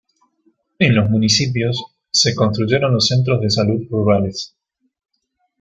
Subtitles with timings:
[0.79, 4.57] En los municipios, se construyeron los Centros de Salud Rurales.